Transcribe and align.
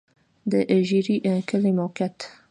د 0.51 0.53
ژرۍ 0.87 1.17
کلی 1.49 1.71
موقعیت 1.79 2.17